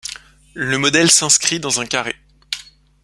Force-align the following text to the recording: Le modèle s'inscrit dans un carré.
Le 0.55 0.79
modèle 0.79 1.11
s'inscrit 1.11 1.59
dans 1.59 1.79
un 1.79 1.85
carré. 1.85 2.15